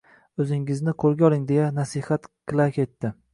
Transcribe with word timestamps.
O`zingizni 0.43 0.93
qo`lga 1.03 1.27
oling, 1.29 1.43
deya 1.51 1.67
nasihat 1.81 2.27
qila 2.53 2.69
ketdi 2.81 3.15